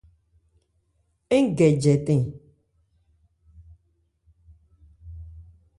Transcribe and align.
Ń 1.41 1.45
gɛ 1.57 1.67
jɛtɛn. 1.81 2.21